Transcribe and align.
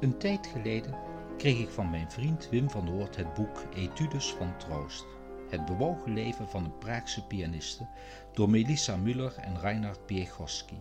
Een 0.00 0.18
tijd 0.18 0.46
geleden 0.46 0.98
kreeg 1.36 1.58
ik 1.58 1.68
van 1.68 1.90
mijn 1.90 2.10
vriend 2.10 2.48
Wim 2.48 2.70
van 2.70 2.84
Noort 2.84 3.16
het 3.16 3.34
boek 3.34 3.64
Etudes 3.74 4.32
van 4.32 4.58
Troost. 4.58 5.04
Het 5.48 5.64
bewogen 5.64 6.12
leven 6.12 6.48
van 6.48 6.64
een 6.64 6.78
Praagse 6.78 7.26
pianiste 7.26 7.88
door 8.32 8.50
Melissa 8.50 8.96
Müller 8.96 9.34
en 9.36 9.60
Reinhard 9.60 10.06
Piechoski. 10.06 10.80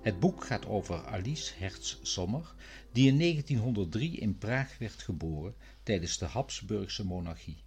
Het 0.00 0.20
boek 0.20 0.44
gaat 0.44 0.66
over 0.66 1.06
Alice 1.06 1.54
Hertz-Sommer, 1.58 2.54
die 2.92 3.08
in 3.08 3.18
1903 3.18 4.16
in 4.16 4.38
Praag 4.38 4.78
werd 4.78 5.02
geboren 5.02 5.54
tijdens 5.82 6.18
de 6.18 6.26
Habsburgse 6.26 7.06
monarchie. 7.06 7.64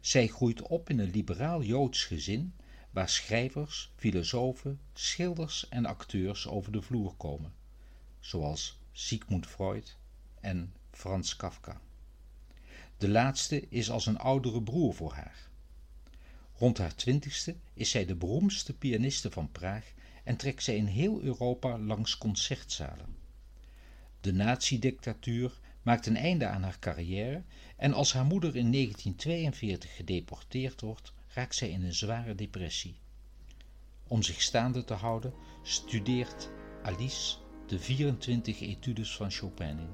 Zij 0.00 0.26
groeit 0.26 0.62
op 0.62 0.90
in 0.90 0.98
een 0.98 1.10
liberaal 1.10 1.62
Joods 1.62 2.04
gezin 2.04 2.54
waar 2.90 3.08
schrijvers, 3.08 3.92
filosofen, 3.96 4.80
schilders 4.92 5.68
en 5.68 5.86
acteurs 5.86 6.48
over 6.48 6.72
de 6.72 6.82
vloer 6.82 7.14
komen, 7.14 7.60
zoals 8.22 8.78
Sigmund 8.92 9.46
Freud 9.46 9.96
en 10.40 10.74
Frans 10.90 11.36
Kafka. 11.36 11.80
De 12.98 13.08
laatste 13.08 13.68
is 13.68 13.90
als 13.90 14.06
een 14.06 14.18
oudere 14.18 14.62
broer 14.62 14.94
voor 14.94 15.12
haar. 15.12 15.50
Rond 16.56 16.78
haar 16.78 16.94
twintigste 16.94 17.56
is 17.74 17.90
zij 17.90 18.04
de 18.04 18.14
beroemdste 18.14 18.72
pianiste 18.74 19.30
van 19.30 19.50
Praag 19.50 19.92
en 20.24 20.36
trekt 20.36 20.62
zij 20.62 20.76
in 20.76 20.86
heel 20.86 21.22
Europa 21.22 21.78
langs 21.78 22.18
concertzalen. 22.18 23.16
De 24.20 24.32
nazi-dictatuur 24.32 25.60
maakt 25.82 26.06
een 26.06 26.16
einde 26.16 26.46
aan 26.46 26.62
haar 26.62 26.78
carrière 26.78 27.42
en 27.76 27.92
als 27.92 28.12
haar 28.12 28.24
moeder 28.24 28.56
in 28.56 28.72
1942 28.72 29.96
gedeporteerd 29.96 30.80
wordt, 30.80 31.12
raakt 31.28 31.54
zij 31.54 31.70
in 31.70 31.82
een 31.82 31.94
zware 31.94 32.34
depressie. 32.34 33.00
Om 34.08 34.22
zich 34.22 34.42
staande 34.42 34.84
te 34.84 34.94
houden, 34.94 35.34
studeert 35.62 36.50
Alice 36.82 37.41
de 37.72 37.78
24 37.78 38.60
etudes 38.60 39.16
van 39.16 39.30
Chopin 39.30 39.78
in. 39.78 39.88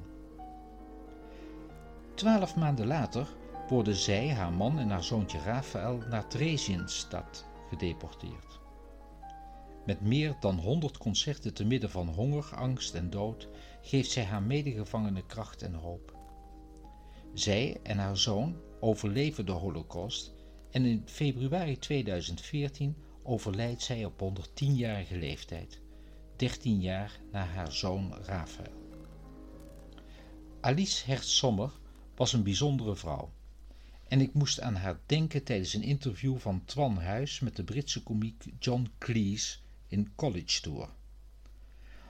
Twaalf 2.14 2.56
maanden 2.56 2.86
later 2.86 3.28
worden 3.68 3.94
zij, 3.94 4.28
haar 4.28 4.52
man 4.52 4.78
en 4.78 4.90
haar 4.90 5.04
zoontje 5.04 5.38
Raphaël 5.38 6.02
naar 6.10 6.28
Theresienstadt 6.28 7.46
gedeporteerd. 7.68 8.60
Met 9.86 10.00
meer 10.00 10.36
dan 10.40 10.58
100 10.58 10.98
concerten 10.98 11.54
te 11.54 11.64
midden 11.64 11.90
van 11.90 12.08
honger, 12.08 12.50
angst 12.54 12.94
en 12.94 13.10
dood 13.10 13.48
geeft 13.82 14.10
zij 14.10 14.24
haar 14.24 14.42
medegevangenen 14.42 15.26
kracht 15.26 15.62
en 15.62 15.74
hoop. 15.74 16.16
Zij 17.34 17.80
en 17.82 17.98
haar 17.98 18.16
zoon 18.16 18.56
overleven 18.80 19.46
de 19.46 19.52
Holocaust 19.52 20.34
en 20.70 20.84
in 20.84 21.02
februari 21.04 21.78
2014 21.78 22.96
overlijdt 23.22 23.82
zij 23.82 24.04
op 24.04 24.20
110-jarige 24.20 25.16
leeftijd, 25.16 25.80
13 26.38 26.80
jaar 26.80 27.20
na 27.32 27.44
haar 27.44 27.72
zoon 27.72 28.14
Raphaël. 28.14 28.72
Alice 30.60 31.04
Hertz-Sommer 31.06 31.70
was 32.14 32.32
een 32.32 32.42
bijzondere 32.42 32.96
vrouw. 32.96 33.32
En 34.08 34.20
ik 34.20 34.34
moest 34.34 34.60
aan 34.60 34.74
haar 34.74 35.00
denken 35.06 35.44
tijdens 35.44 35.74
een 35.74 35.82
interview 35.82 36.38
van 36.38 36.64
Twan 36.64 36.96
Huis 36.96 37.40
met 37.40 37.56
de 37.56 37.64
Britse 37.64 38.02
komiek 38.02 38.44
John 38.58 38.90
Cleese 38.98 39.58
in 39.88 40.14
College 40.14 40.60
Tour. 40.60 40.88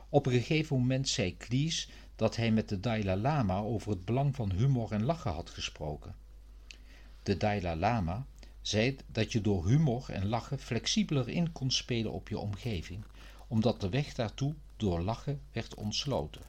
Op 0.08 0.26
een 0.26 0.32
gegeven 0.32 0.78
moment 0.78 1.08
zei 1.08 1.36
Cleese 1.36 1.88
dat 2.16 2.36
hij 2.36 2.50
met 2.50 2.68
de 2.68 2.80
Dalai 2.80 3.20
Lama 3.20 3.58
over 3.58 3.90
het 3.90 4.04
belang 4.04 4.34
van 4.34 4.52
humor 4.52 4.92
en 4.92 5.04
lachen 5.04 5.32
had 5.32 5.50
gesproken. 5.50 6.14
De 7.22 7.36
Dalai 7.36 7.76
Lama 7.76 8.26
zei 8.60 8.96
dat 9.06 9.32
je 9.32 9.40
door 9.40 9.66
humor 9.66 10.10
en 10.10 10.26
lachen 10.26 10.58
flexibeler 10.58 11.28
in 11.28 11.52
kon 11.52 11.70
spelen 11.70 12.12
op 12.12 12.28
je 12.28 12.38
omgeving, 12.38 13.04
omdat 13.48 13.80
de 13.80 13.88
weg 13.88 14.14
daartoe 14.14 14.54
door 14.76 15.00
lachen 15.00 15.40
werd 15.52 15.74
ontsloten. 15.74 16.42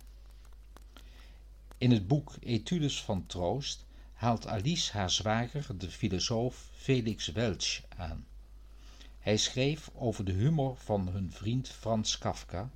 In 1.78 1.92
het 1.92 2.08
boek 2.08 2.36
Etudes 2.40 3.04
van 3.04 3.26
Troost 3.26 3.86
haalt 4.14 4.48
Alice 4.48 4.92
haar 4.92 5.10
zwager, 5.10 5.78
de 5.78 5.92
filosoof 5.92 6.70
Felix 6.74 7.28
Welch, 7.28 7.82
aan. 7.98 8.26
Hij 9.20 9.38
schreef 9.38 9.90
over 9.94 10.26
de 10.26 10.32
humor 10.32 10.76
van 10.78 11.08
hun 11.08 11.32
vriend 11.32 11.70
Frans 11.70 12.18
Kafka. 12.18 12.70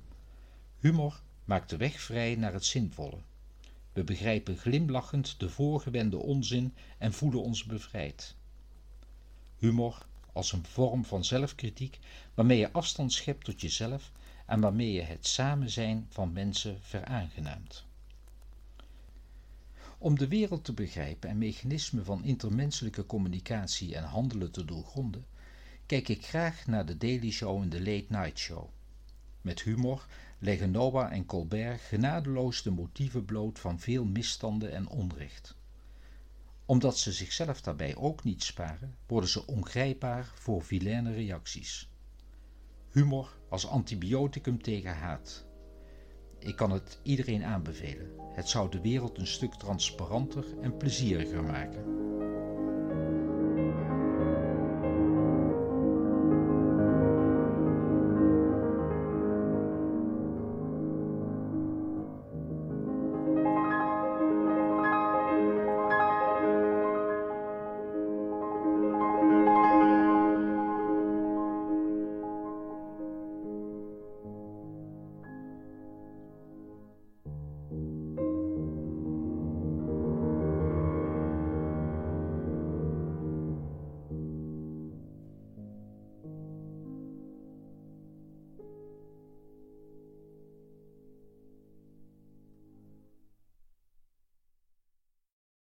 Humor 0.78 1.20
maakt 1.44 1.70
de 1.70 1.76
weg 1.76 2.00
vrij 2.00 2.34
naar 2.34 2.52
het 2.52 2.64
zinvolle. 2.64 3.18
We 3.92 4.04
begrijpen 4.04 4.56
glimlachend 4.56 5.40
de 5.40 5.50
voorgewende 5.50 6.16
onzin 6.16 6.74
en 6.98 7.12
voelen 7.12 7.42
ons 7.42 7.64
bevrijd. 7.64 8.34
Humor 9.58 10.06
als 10.34 10.52
een 10.52 10.64
vorm 10.64 11.04
van 11.04 11.24
zelfkritiek 11.24 11.98
waarmee 12.34 12.58
je 12.58 12.72
afstand 12.72 13.12
schept 13.12 13.44
tot 13.44 13.60
jezelf 13.60 14.12
en 14.46 14.60
waarmee 14.60 14.92
je 14.92 15.02
het 15.02 15.26
samen 15.26 15.70
zijn 15.70 16.06
van 16.10 16.32
mensen 16.32 16.78
veraangenaamt. 16.82 17.84
Om 19.98 20.18
de 20.18 20.28
wereld 20.28 20.64
te 20.64 20.72
begrijpen 20.72 21.28
en 21.28 21.38
mechanismen 21.38 22.04
van 22.04 22.24
intermenselijke 22.24 23.06
communicatie 23.06 23.96
en 23.96 24.04
handelen 24.04 24.50
te 24.50 24.64
doorgronden, 24.64 25.26
kijk 25.86 26.08
ik 26.08 26.26
graag 26.26 26.66
naar 26.66 26.86
de 26.86 26.96
Daily 26.96 27.30
Show 27.30 27.62
en 27.62 27.68
de 27.68 27.78
Late 27.78 28.06
Night 28.08 28.38
Show. 28.38 28.68
Met 29.40 29.62
humor 29.62 30.06
leggen 30.38 30.70
Noah 30.70 31.12
en 31.12 31.26
Colbert 31.26 31.80
genadeloos 31.80 32.62
de 32.62 32.70
motieven 32.70 33.24
bloot 33.24 33.58
van 33.58 33.80
veel 33.80 34.04
misstanden 34.04 34.72
en 34.72 34.88
onrecht. 34.88 35.56
Omdat 36.66 36.98
ze 36.98 37.12
zichzelf 37.12 37.60
daarbij 37.60 37.96
ook 37.96 38.24
niet 38.24 38.42
sparen, 38.42 38.96
worden 39.06 39.30
ze 39.30 39.46
ongrijpbaar 39.46 40.32
voor 40.34 40.62
vilaine 40.62 41.12
reacties. 41.12 41.88
Humor 42.90 43.36
als 43.48 43.66
antibioticum 43.66 44.62
tegen 44.62 44.96
haat. 44.96 45.46
Ik 46.38 46.56
kan 46.56 46.70
het 46.70 47.00
iedereen 47.02 47.44
aanbevelen. 47.44 48.10
Het 48.34 48.48
zou 48.48 48.70
de 48.70 48.80
wereld 48.80 49.18
een 49.18 49.26
stuk 49.26 49.54
transparanter 49.54 50.44
en 50.60 50.76
plezieriger 50.76 51.44
maken. 51.44 51.84